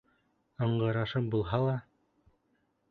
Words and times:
Ыңғырашып 0.67 1.31
булһа 1.37 1.61
ла. 1.69 1.77